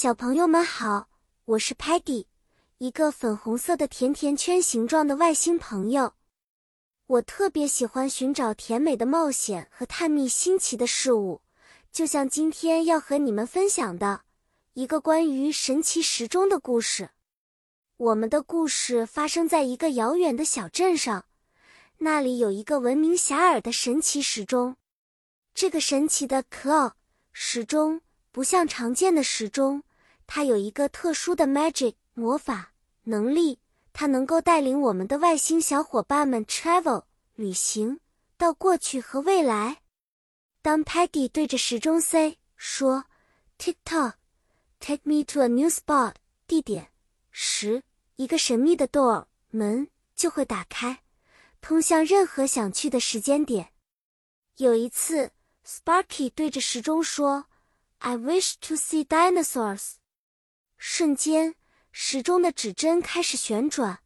[0.00, 1.08] 小朋友们好，
[1.44, 2.26] 我是 Patty，
[2.78, 6.14] 一个粉红色的甜甜圈形状的外星朋友。
[7.08, 11.42] 我特别喜欢寻找甜美的冒险和探秘新奇的事物，
[11.90, 14.20] 就像今天要和你们分享的
[14.74, 17.10] 一个关于神奇时钟的故事。
[17.96, 21.24] 我们的故事发生在一个遥远的小镇上，
[21.96, 24.76] 那里有一个闻名遐迩的神奇时钟。
[25.52, 26.92] 这个神奇的 clock
[27.32, 29.82] 时钟不像常见的时钟，
[30.28, 33.58] 它有一个特殊的 magic 魔法能力。
[33.92, 37.02] 它能够带领我们的外星小伙伴们 travel
[37.34, 37.98] 旅行
[38.36, 39.82] 到过去和未来。
[40.62, 43.06] 当 Peggy 对着时钟 say 说
[43.58, 44.12] “Tick tock,
[44.78, 46.14] take me to a new spot”
[46.46, 46.92] 地点
[47.32, 47.82] 时，
[48.14, 51.02] 一个神秘的 door 门就会打开，
[51.60, 53.72] 通向任何想去的时间点。
[54.58, 55.32] 有一次
[55.66, 57.46] ，Sparky 对着时钟说
[57.98, 59.94] ：“I wish to see dinosaurs。”
[60.78, 61.56] 瞬间。
[61.90, 63.98] 时钟的指针开始旋转，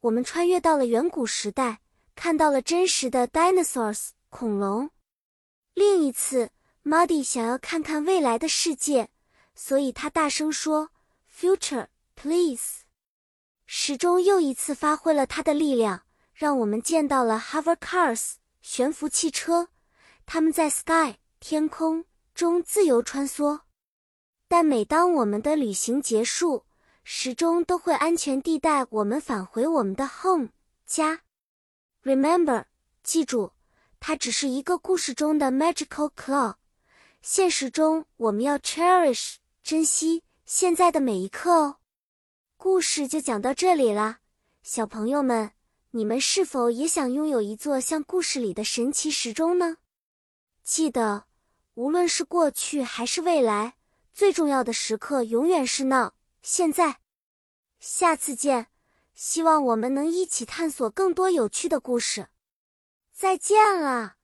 [0.00, 1.80] 我们穿越到了远古时代，
[2.14, 4.90] 看到了真实的 dinosaurs 恐龙。
[5.72, 6.50] 另一次
[6.84, 9.08] ，Muddy 想要看看未来的世界，
[9.56, 10.90] 所以他大声说
[11.28, 12.84] ：“Future, please。”
[13.66, 19.70] 时钟又一次发挥了它的力量，让我们见到了 hover cars 悬浮汽车，
[20.24, 23.62] 它们在 sky 天空中自由穿梭。
[24.48, 26.64] 但每当我们的旅行结束，
[27.02, 30.50] 时钟都会安全地带我们返回我们的 home
[30.86, 31.20] 家。
[32.02, 32.64] Remember，
[33.02, 33.52] 记住，
[34.00, 36.56] 它只是一个故事中的 magical clock。
[37.22, 41.76] 现实中，我们要 cherish 珍惜现在的每一刻哦。
[42.56, 44.18] 故事就讲到这里啦，
[44.62, 45.52] 小朋友们，
[45.90, 49.78] 你们是否也想拥有一座像故事里的神奇时钟呢？
[50.62, 51.24] 记得，
[51.74, 53.74] 无论是过去还是未来，
[54.14, 56.14] 最重要的时刻永远是闹。
[56.40, 57.00] 现在，
[57.80, 58.68] 下次见！
[59.12, 62.28] 希望我们能一起探索更多有趣的故事。
[63.12, 64.14] 再见了。